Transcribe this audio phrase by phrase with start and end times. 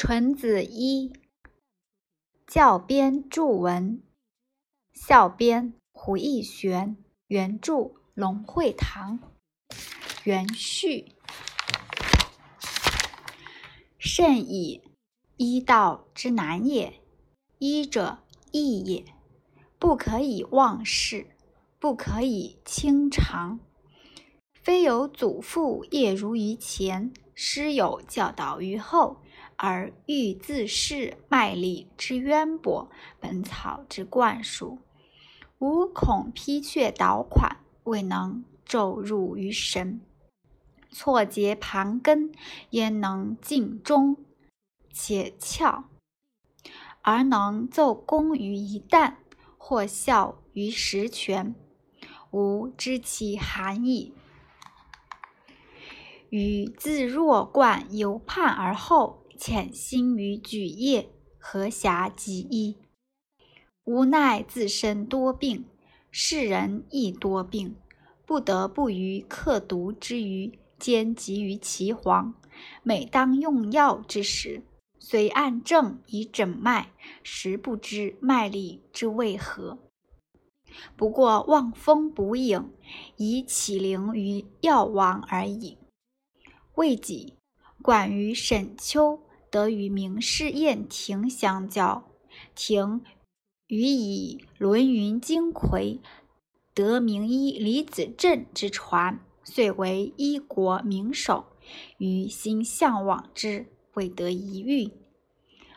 [0.00, 1.12] 纯子一
[2.46, 4.00] 教编注文，
[4.92, 9.18] 校编胡义玄，原著龙会堂，
[10.22, 11.16] 原序。
[13.98, 14.84] 甚以
[15.36, 17.00] 医道之难也，
[17.58, 18.18] 医者
[18.52, 19.04] 义也，
[19.80, 21.26] 不可以忘事，
[21.80, 23.58] 不可以轻常。
[24.52, 29.20] 非有祖父业如于前，师有教导于后。
[29.60, 34.78] 而欲自恃脉理之渊博，本草之灌输，
[35.58, 40.00] 吾恐批却导款，未能骤入于神，
[40.90, 42.30] 错节盘根，
[42.70, 44.16] 焉能尽忠
[44.92, 45.82] 且窍，
[47.02, 49.16] 而能奏功于一旦，
[49.56, 51.56] 或效于十全？
[52.30, 54.14] 吾知其含义。
[56.30, 59.24] 与自若冠犹盼而后。
[59.38, 62.76] 潜心于举业，何暇及医？
[63.84, 65.64] 无奈自身多病，
[66.10, 67.76] 世人亦多病，
[68.26, 72.34] 不得不于刻毒之余，兼急于其黄。
[72.82, 74.64] 每当用药之时，
[74.98, 76.90] 虽按症以诊脉，
[77.22, 79.78] 实不知脉理之为何。
[80.96, 82.72] 不过望风补影，
[83.16, 85.78] 以启灵于药王而已。
[86.74, 87.34] 未几，
[87.80, 89.20] 管于沈丘。
[89.50, 92.04] 得与名士晏庭相交，
[92.54, 93.02] 亭
[93.66, 96.00] 与以轮云经魁
[96.74, 101.46] 得名医李子正之传，遂为医国名手。
[101.98, 104.90] 于心向往之，未得一遇。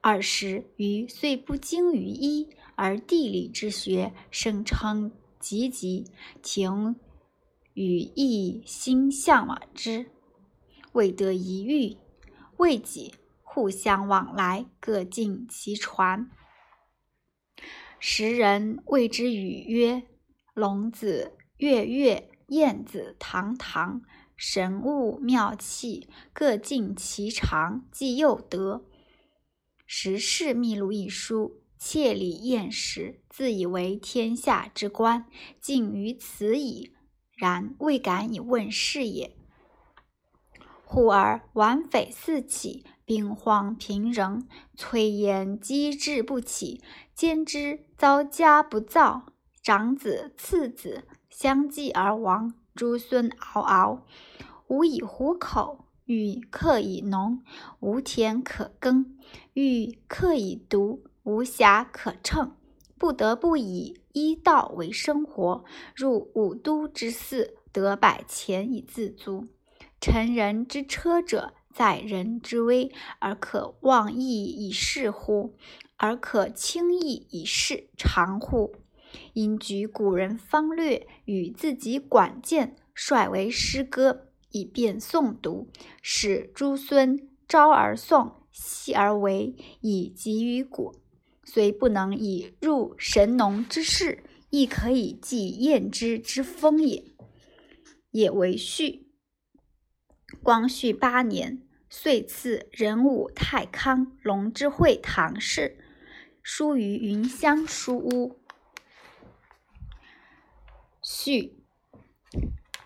[0.00, 6.06] 二十余虽不精于医，而地理之学声称极极，
[6.42, 6.96] 亭
[7.74, 10.06] 与亦心向往之，
[10.92, 11.96] 未得一遇。
[12.56, 13.12] 未几。
[13.54, 16.28] 互相往来，各尽其传。
[18.00, 20.02] 时人谓之语曰
[20.54, 24.02] ：“龙子月月，燕子堂堂，
[24.34, 28.84] 神物妙器，各尽其长，既又得。”
[29.86, 35.26] 《时事秘录》一书，窃礼验时，自以为天下之官，
[35.60, 36.92] 尽于此矣。
[37.36, 39.36] 然未敢以问世也。
[40.84, 42.84] 忽而顽匪四起。
[43.06, 46.80] 兵荒平仍，炊烟积滞不起，
[47.14, 49.26] 兼之遭家不造，
[49.62, 54.06] 长子次子相继而亡，诸孙嗷嗷，
[54.68, 57.42] 无以糊口；欲克以农，
[57.80, 59.04] 无田可耕；
[59.52, 62.56] 欲克以毒，无暇可乘，
[62.96, 69.48] 不得不以医道为生活，入五都之寺，得百钱以自足。
[70.00, 71.52] 乘人之车者。
[71.74, 75.56] 在人之危而可妄易以事乎？
[75.96, 78.76] 而可轻易以事长乎？
[79.32, 85.68] 因举古人方略与自己管见，率为诗歌，以便诵读，
[86.00, 90.94] 使诸孙朝而诵，夕而为，以及于果。
[91.44, 97.04] 虽不能以入神农之事，亦可以继燕之之风也。
[98.10, 99.03] 也为序。
[100.44, 101.62] 光绪八年。
[101.88, 105.78] 遂赐仁武太康龙之会堂事，
[106.42, 108.36] 书于云香书屋。
[111.00, 111.56] 序：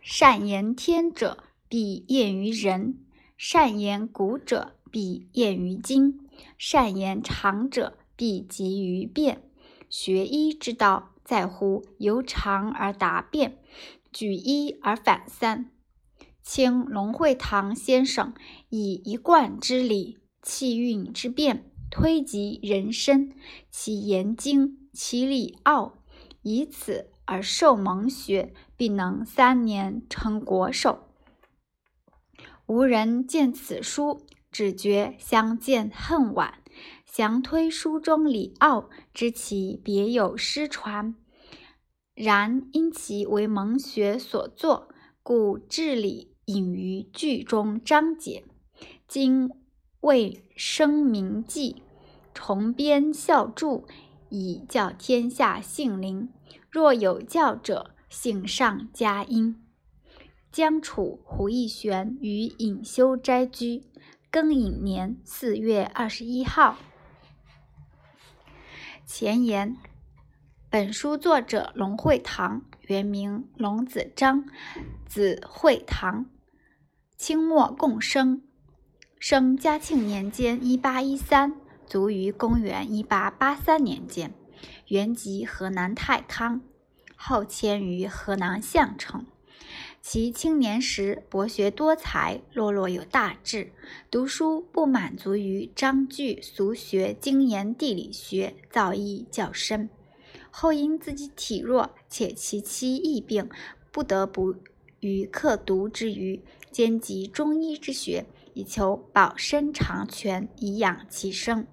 [0.00, 2.94] 善言天者，必验于人；
[3.36, 6.12] 善言古者，必验于今；
[6.56, 9.42] 善言长者，必集于变。
[9.90, 13.58] 学医之道，在乎由常而达变，
[14.12, 15.70] 举一而反三。
[16.42, 18.34] 清龙会堂先生
[18.68, 23.32] 以一贯之理、气韵之变，推及人生，
[23.70, 25.98] 其言精，其理奥，
[26.42, 31.08] 以此而受蒙学，必能三年成国手。
[32.66, 36.58] 无人见此书，只觉相见恨晚。
[37.04, 41.14] 详推书中理奥，知其别有失传。
[42.14, 44.88] 然因其为蒙学所作，
[45.22, 46.31] 故治理。
[46.52, 48.44] 隐于剧中章节，
[49.08, 49.50] 今
[50.00, 51.82] 为声名记，
[52.34, 53.86] 重编校注，
[54.28, 56.28] 以教天下姓灵。
[56.70, 59.64] 若有教者，姓上加音。
[60.50, 63.84] 江楚胡逸玄于隐修斋居，
[64.30, 66.76] 庚寅年四月二十一号。
[69.06, 69.78] 前言：
[70.68, 74.44] 本书作者龙会堂，原名龙子章，
[75.06, 76.26] 子会堂。
[77.22, 78.42] 清末贡生，
[79.16, 81.54] 生嘉庆年间（一八一三），
[81.86, 84.34] 卒于公元一八八三年间，
[84.88, 86.62] 原籍河南太康，
[87.14, 89.24] 后迁于河南项城。
[90.00, 93.70] 其青年时博学多才，落落有大志。
[94.10, 99.88] 读书不满足于章句俗学，精研地理学，造诣较深。
[100.50, 103.48] 后因自己体弱，且其妻疫病，
[103.92, 104.56] 不得不
[105.02, 106.40] 于课读之余
[106.70, 111.66] 兼及中医之学，以求保身长全，以养其生。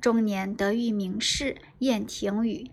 [0.00, 2.70] 中年得遇名士晏廷宇，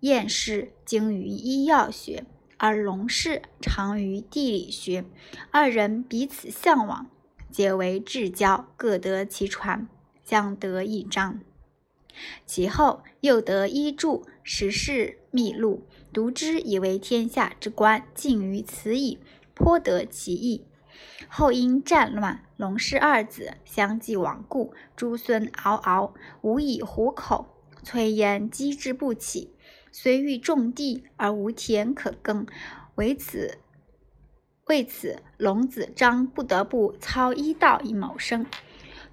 [0.00, 2.24] 晏氏精于医药学。
[2.58, 5.04] 而龙氏长于地理学，
[5.50, 7.10] 二人彼此向往，
[7.50, 9.88] 结为至交，各得其传，
[10.22, 11.40] 相得益彰。
[12.44, 19.18] 其后又得医著时事秘录，读之以为天下之观尽于此矣，
[19.60, 20.64] 颇得其意。
[21.28, 27.46] 后因战乱，龙氏二子相继亡故，诸孙嗷嗷，无以糊口，
[27.82, 29.54] 崔焉积之不起。
[29.92, 32.46] 虽欲种地而无田可耕，
[32.94, 33.58] 为此
[34.66, 38.46] 为此，龙子章不得不操医道以谋生。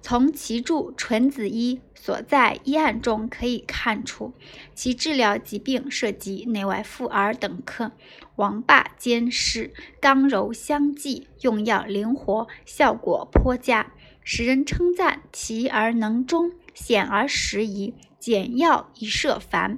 [0.08, 4.32] 从其著《纯子医》所在医案中可以看出，
[4.74, 7.92] 其治疗疾病涉及内外妇儿等科，
[8.36, 9.70] 王霸兼施，
[10.00, 13.92] 刚柔相济，用药灵活，效果颇佳，
[14.24, 19.76] 使人称赞其而能中，险而时宜，简要以设繁。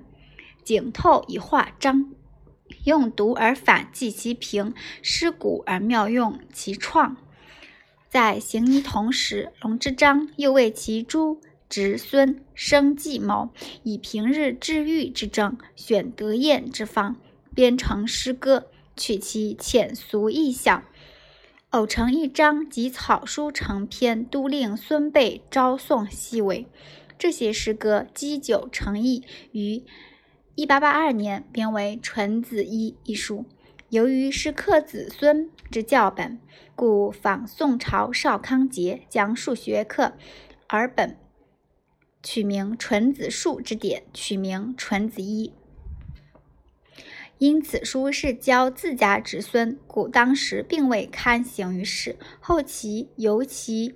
[0.63, 2.13] 景透以化章，
[2.85, 7.17] 用毒而反济其平，失古而妙用其创。
[8.11, 13.51] 在行医同时，龙之章又为其诸侄孙生计谋，
[13.85, 17.15] 以平日治愈之症，选得验之方，
[17.55, 18.67] 编成诗歌，
[18.97, 20.83] 取其浅俗意象，
[21.71, 26.67] 偶成一章及草书成篇，都令孙辈招颂细为。
[27.17, 29.23] 这些诗歌积久成意，
[29.53, 29.85] 于。
[30.57, 33.47] 一八八二年编为《纯子医》一书，
[33.89, 36.41] 由于是刻子孙之教本，
[36.75, 40.15] 故仿宋朝邵康节将数学课
[40.67, 41.17] 而本
[42.23, 45.49] 取名《纯子数》之典，取名《纯子一》。
[47.39, 52.17] 因此书是教自家侄孙，故当时并未刊行于世。
[52.41, 53.95] 后其由其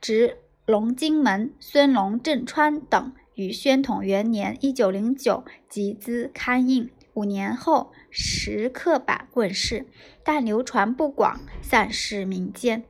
[0.00, 3.12] 侄龙金门、孙龙镇川等。
[3.34, 9.86] 于宣统元年（一九零九）集资刊印，五年后石刻版问世，
[10.24, 12.84] 但流传不广，散失民间。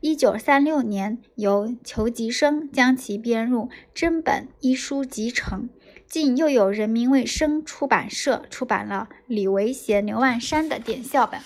[0.00, 5.68] 一九三六年，由裘吉生将其编入真本医书集成。
[6.08, 11.40] 近又有人民卫生出版社出版了李维贤、刘万山的点校本。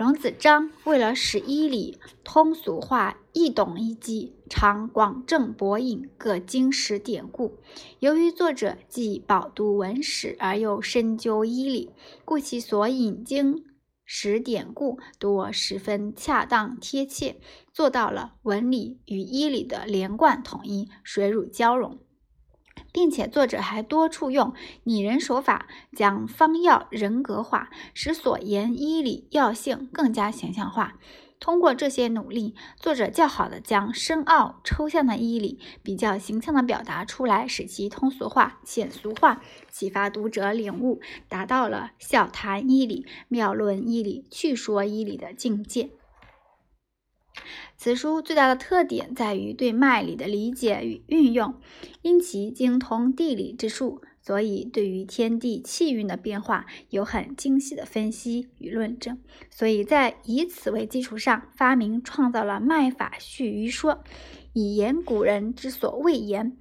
[0.00, 7.58] 龙子章为了使医理通俗化、易懂易记，常广正博引各经史典故。
[7.98, 11.90] 由于作者既饱读文史而又深究医理，
[12.24, 13.62] 故其所引经
[14.06, 17.38] 史典故多十分恰当贴切，
[17.70, 21.98] 做到了文理与医理的连贯统一、水乳交融。
[22.92, 24.54] 并且作者还多处用
[24.84, 30.94] 拟人手法，将方药人格化，使所言医理药性更加形象化。
[31.38, 41.00] 通过这些努力，作者较好的将深奥抽象的医理比较形象的表达出来，使其通俗化、浅俗化，启发读者领悟，
[41.30, 45.92] 达到了笑谈医理、妙论医理、趣说医理的境界。
[47.76, 51.54] 此书最大的特点在于对脉理的理解与运用，
[52.02, 59.18] 因其精通地理之术，所以对于天地气运的变化有很精细的分析与论证。
[59.50, 64.04] 所以在以此为基础上，发明创造了脉法序余说，
[64.52, 66.56] 以言古人之所未言。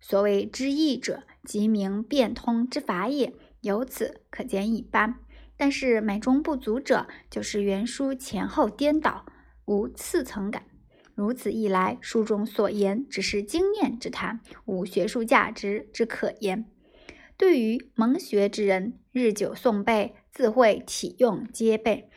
[0.00, 3.32] 所谓知义者，即名变通之法也。
[3.62, 5.16] 由此可见一斑。
[5.56, 9.26] 但是美中不足者，就是原书前后颠倒。
[9.68, 10.64] 无次层感，
[11.14, 16.64] 如此一来，书中所言只是经验之谈，无学术价值之可言。
[17.36, 22.08] 对于蒙学之人，日久诵背，自会体用皆备。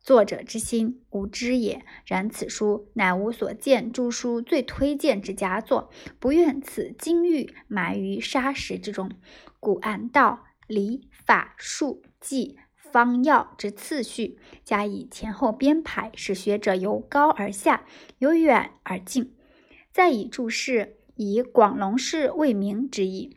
[0.00, 1.84] 作者之心无知也。
[2.06, 9.12] 然此书乃吾所见诸书最推荐之佳作，不愿此金玉埋于沙石之中，
[9.60, 12.58] 故按道理法术计。
[12.96, 17.84] 方药之次序加以前后编排，使学者由高而下，
[18.20, 19.34] 由远而近。
[19.92, 23.36] 再以注释以广隆氏为名之意，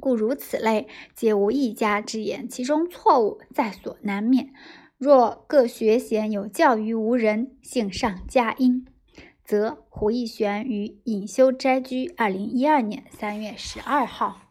[0.00, 4.54] 故如此类，皆无一家之言，其中错误在所难免。
[4.96, 8.86] 若各学贤有教于无人，幸上加因。
[9.44, 14.49] 则胡逸璇于隐修斋居，二零一二年三月十二号。